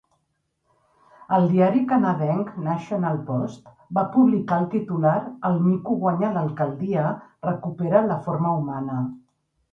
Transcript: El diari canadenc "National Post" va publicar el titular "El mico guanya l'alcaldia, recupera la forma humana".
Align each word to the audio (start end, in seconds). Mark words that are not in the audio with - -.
El 1.35 1.43
diari 1.49 1.81
canadenc 1.89 2.47
"National 2.67 3.19
Post" 3.27 3.67
va 3.97 4.03
publicar 4.15 4.57
el 4.61 4.65
titular 4.71 5.13
"El 5.49 5.59
mico 5.65 5.97
guanya 6.05 6.31
l'alcaldia, 6.39 7.03
recupera 7.49 8.01
la 8.07 8.17
forma 8.29 8.55
humana". 8.63 8.97